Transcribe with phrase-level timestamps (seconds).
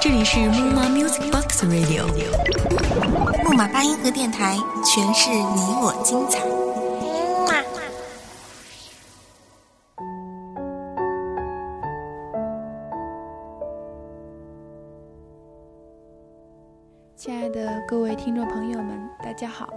[0.00, 2.04] 这里是木马 Music Box Radio，
[3.44, 6.40] 木马八音盒电台，诠释你我精彩。
[17.14, 19.68] 亲爱的各位听众朋友们，大家好，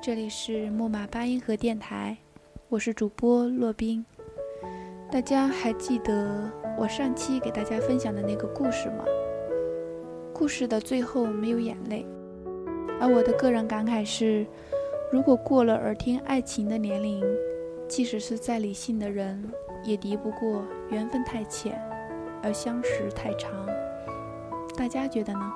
[0.00, 2.16] 这里是木马八音盒电台，
[2.70, 4.06] 我是主播洛宾。
[5.10, 9.06] 大家还记得我上期给大家分享的那个故事吗？
[10.34, 12.06] 故事的最后没有眼泪，
[13.00, 14.46] 而我的个人感慨是：
[15.10, 17.24] 如果过了耳听爱情的年龄，
[17.88, 19.50] 即使是再理性的人，
[19.82, 21.80] 也敌不过缘分太浅，
[22.42, 23.50] 而相识太长。
[24.76, 25.52] 大家觉得呢？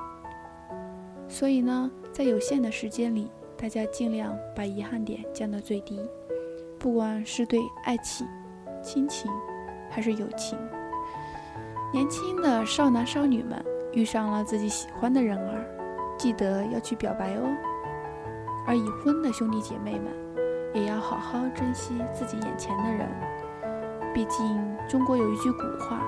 [1.28, 6.00] 所以呢，在有限的时间里，大家尽量把遗憾点降到最低，
[6.78, 8.27] 不管是对爱情、
[8.82, 9.30] 亲情，
[9.91, 10.59] 还是友情。
[11.92, 15.64] 年轻的少男少女们遇上了自己喜欢的人儿，
[16.19, 17.42] 记得要去表白哦。
[18.66, 20.12] 而已婚的兄弟姐妹们，
[20.72, 23.08] 也要好好珍惜自己眼前的人。
[24.14, 26.03] 毕竟中国有一句古话，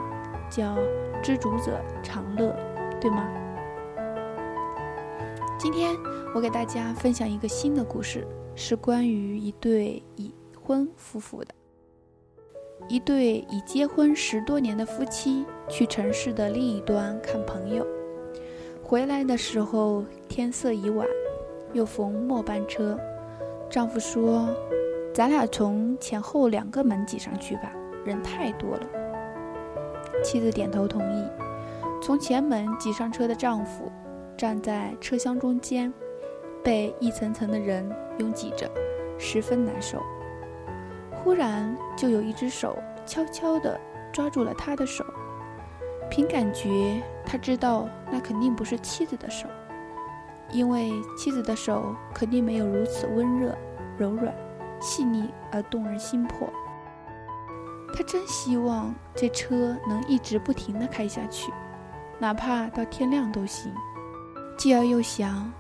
[0.50, 0.76] 叫
[1.22, 2.54] “知足者常乐”，
[3.00, 3.26] 对吗？
[5.58, 5.96] 今天
[6.34, 11.54] 我给大家分享一个新的故事，是关于一对已婚夫妇的。
[12.88, 17.86] 一对已结婚十多年的夫妻去城市的另一端看朋友，
[18.82, 21.06] 回来的时候天色已晚，
[21.72, 22.98] 又逢末班车。
[23.70, 24.48] 丈夫说
[25.14, 27.72] ：“咱俩从前后两个门挤上去吧，
[28.04, 28.86] 人太多了。”
[30.22, 31.28] 妻子点头同意。
[32.02, 33.90] 从前门挤上车的丈夫。
[34.36, 35.94] 站在车厢中间，
[36.60, 38.68] 被一层层的人拥挤着，
[39.16, 40.02] 十分难受。
[41.24, 43.80] 忽然，就有一只手悄悄地
[44.12, 45.02] 抓住了他的手。
[46.10, 49.48] 凭感觉，他知道那肯定不是妻子的手，
[50.50, 53.56] 因为妻子的手肯定没有如此温热、
[53.96, 54.34] 柔软、
[54.82, 56.46] 细腻而动人心魄。
[57.94, 61.50] 他真希望这车能一直不停地开下去，
[62.18, 63.72] 哪怕到天亮都行。
[64.58, 65.50] 继而又想，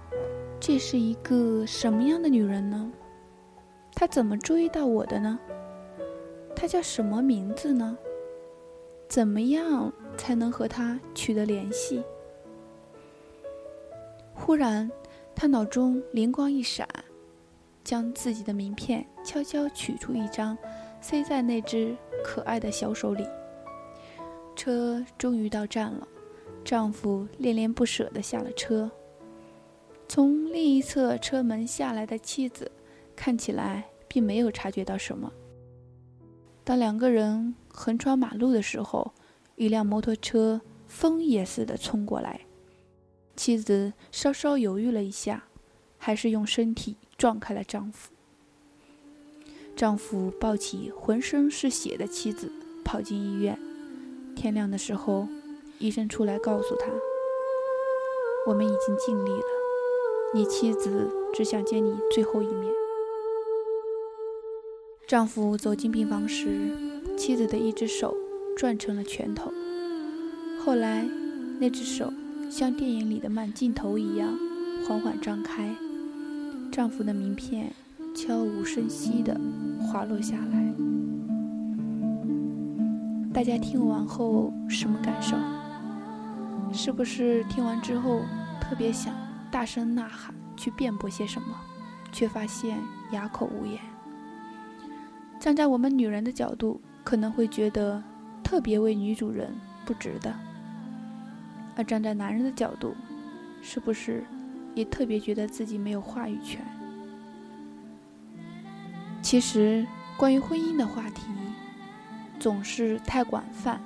[0.60, 2.92] 这是一个什么样的女人呢？
[3.94, 5.38] 她怎么注意到我的呢？
[6.64, 7.94] 他叫什么名字呢？
[9.06, 12.02] 怎么样才能和他取得联系？
[14.32, 14.90] 忽然，
[15.34, 16.88] 他脑中灵光一闪，
[17.84, 20.56] 将自己的名片悄悄取出一张，
[21.02, 21.94] 塞在那只
[22.24, 23.28] 可爱的小手里。
[24.56, 26.08] 车终于到站了。
[26.64, 28.90] 丈夫恋恋不舍地下了车。
[30.08, 32.72] 从另一侧车门下来的妻子，
[33.14, 35.30] 看起来并没有察觉到什么。
[36.64, 39.12] 当两个人横穿马路的时候，
[39.56, 42.40] 一辆摩托车风也似的冲过来。
[43.36, 45.44] 妻子稍稍犹豫了一下，
[45.98, 48.10] 还是用身体撞开了丈夫。
[49.76, 52.50] 丈夫抱起浑身是血的妻子，
[52.84, 53.58] 跑进医院。
[54.34, 55.28] 天亮的时候。
[55.80, 56.86] 医生出来告诉他
[58.46, 59.44] ：“我们已经尽力了，
[60.32, 62.72] 你妻子只想见你最后一面。”
[65.06, 66.74] 丈夫走进病房时，
[67.14, 68.16] 妻子的一只手
[68.56, 69.52] 攥成了拳头。
[70.64, 71.06] 后来，
[71.60, 72.10] 那只手
[72.50, 74.34] 像电影里的慢镜头一样
[74.88, 75.68] 缓缓张开，
[76.72, 77.70] 丈夫的名片
[78.16, 79.38] 悄无声息地
[79.80, 80.74] 滑落下来。
[83.30, 85.36] 大家听完后什么感受？
[86.72, 88.22] 是不是听完之后
[88.58, 89.14] 特别想
[89.50, 91.48] 大声呐喊去辩驳些什么，
[92.10, 92.78] 却发现
[93.12, 93.78] 哑口无言？
[95.44, 98.02] 站在我们女人的角度，可能会觉得
[98.42, 100.30] 特别为女主人不值得；
[101.76, 102.94] 而站在男人的角度，
[103.60, 104.24] 是不是
[104.74, 106.64] 也特别觉得自己没有话语权？
[109.20, 111.24] 其实，关于婚姻的话题
[112.40, 113.78] 总是太广泛、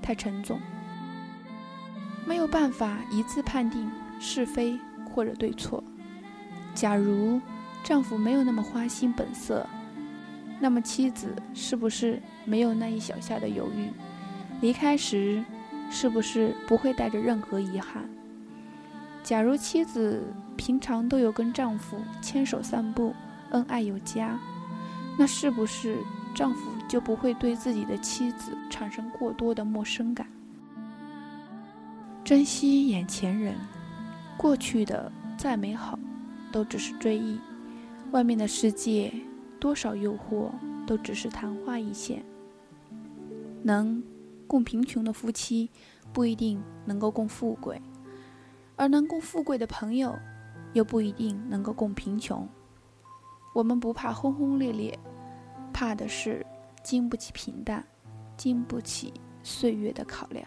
[0.00, 0.58] 太沉重。
[2.24, 4.80] 没有办法一字判定是非
[5.14, 5.84] 或者对错。
[6.74, 7.38] 假如
[7.82, 9.66] 丈夫没有那么花心本色，
[10.64, 13.90] 那么妻子是不是没有那一小下的犹豫？
[14.62, 15.44] 离开时
[15.90, 18.08] 是不是不会带着任何遗憾？
[19.22, 20.22] 假如妻子
[20.56, 23.14] 平常都有跟丈夫牵手散步，
[23.50, 24.40] 恩爱有加，
[25.18, 25.98] 那是不是
[26.34, 30.26] 丈夫就不会对自己的妻子产生过多的陌生感？
[32.24, 33.54] 珍惜眼前人，
[34.38, 35.98] 过去的再美好，
[36.50, 37.38] 都只是追忆。
[38.12, 39.12] 外面的世界，
[39.64, 40.50] 多少诱惑，
[40.86, 42.22] 都只是昙花一现。
[43.62, 44.04] 能
[44.46, 45.70] 共贫穷的夫妻
[46.12, 47.80] 不一定能够共富贵，
[48.76, 50.14] 而能共富贵的朋友
[50.74, 52.46] 又不一定能够共贫穷。
[53.54, 54.98] 我们不怕轰轰烈烈，
[55.72, 56.44] 怕的是
[56.82, 57.82] 经不起平淡，
[58.36, 60.46] 经不起岁月的考量。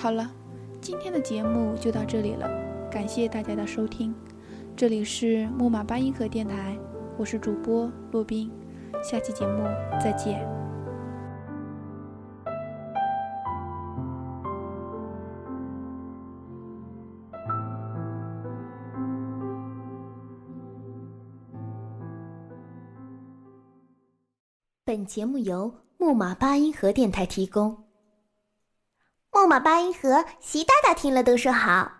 [0.00, 0.30] 好了，
[0.80, 2.48] 今天的节目就到这里了，
[2.88, 4.14] 感谢大家的收听。
[4.76, 6.78] 这里是木马八音盒电台，
[7.16, 8.48] 我是主播洛宾，
[9.02, 9.64] 下期节目
[10.00, 10.40] 再见。
[24.84, 27.87] 本节目由木马八音盒电台提供。
[29.48, 31.97] 木马八音盒，习大大听了都说好。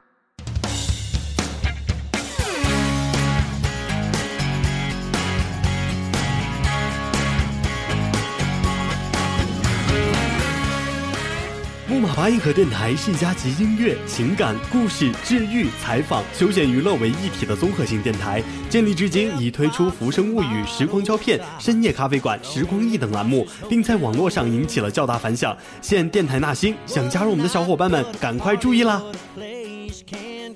[11.88, 18.42] 木马八音盒电台是一家集音乐、情感、故事、治愈、采访、休闲娱乐为一体的综合性电台。
[18.68, 25.56] 建立至今，已推出《浮生物语》《时光胶片》《深夜咖啡馆》《时光忆》等栏目，并在网络上引起了较大反响。
[25.80, 29.02] 现电台纳新，想加入我们的小伙伴们，赶快注意啦！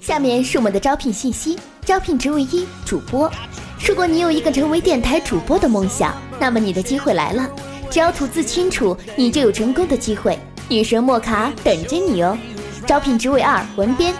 [0.02, 3.32] 下面是我们的招聘信息：招聘职位一，主播。
[3.88, 7.48] 如果你有一个成为电台主播的梦想，那么你的机会来了。
[7.90, 10.38] 只要吐字清楚，你就有成功的机会。
[10.72, 12.34] 女神莫卡等着你哦！
[12.86, 14.14] 招聘职位二文编，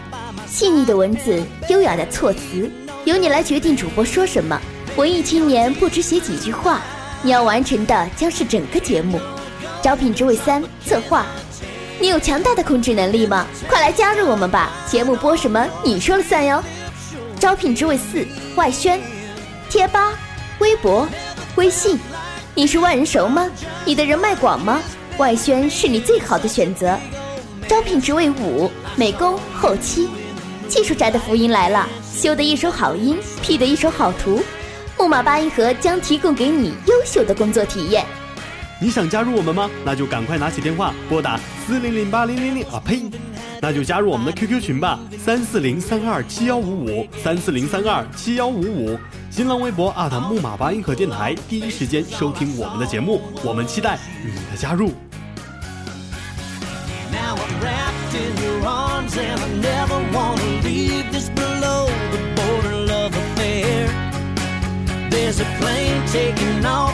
[0.46, 2.70] 细腻的文字，优雅的措辞，
[3.06, 4.60] 由你来决定主播说什么。
[4.96, 6.82] 文艺青年不止写几句话，
[7.22, 9.18] 你要完成的将是整个节目。
[9.80, 11.24] 招聘职位三策划，
[11.98, 13.46] 你有强大的控制能力吗？
[13.66, 14.70] 快来加入我们吧！
[14.86, 16.62] 节目播什么你说了算哟。
[17.40, 18.26] 招聘职位四
[18.56, 19.00] 外宣，
[19.70, 20.12] 贴吧、
[20.58, 21.08] 微博、
[21.56, 21.98] 微信，
[22.54, 23.50] 你是万人熟吗？
[23.86, 24.82] 你的人脉广吗？
[25.18, 26.98] 外宣是你最好的选择。
[27.68, 30.08] 招聘职位五：美工、后期。
[30.68, 34.42] 技术宅的福音来了，修的一手好音，P 的一手好图，
[34.98, 38.06] 木马八音盒将提供给你优秀的工作体验。
[38.80, 39.70] 你想加入我们吗？
[39.84, 43.02] 那就赶快拿起电话拨打四零零八零零零啊呸！
[43.60, 48.98] 那就加入我们的 QQ 群吧，三四零三二七幺五五三四零三二七幺五五。
[49.34, 49.90] 新浪微博
[50.28, 54.92] 木马八音盒电台，第一时间收听我们的节目，我们期待你的加入。
[65.08, 66.91] There's a plane taking off